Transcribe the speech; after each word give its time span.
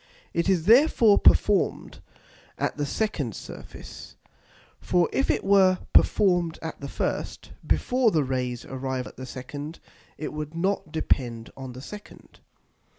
It 0.33 0.49
is 0.49 0.65
therefore 0.65 1.19
perform'd 1.19 1.99
at 2.57 2.75
the 2.75 2.87
second 2.87 3.35
Surface; 3.35 4.15
for 4.79 5.07
if 5.13 5.29
it 5.29 5.43
were 5.43 5.77
perform'd 5.93 6.57
at 6.63 6.81
the 6.81 6.87
first, 6.87 7.51
before 7.67 8.09
the 8.09 8.23
Rays 8.23 8.65
arrive 8.65 9.05
at 9.05 9.17
the 9.17 9.27
second, 9.27 9.79
it 10.17 10.33
would 10.33 10.55
not 10.55 10.91
depend 10.91 11.51
on 11.55 11.73
the 11.73 11.81
second. 11.83 12.39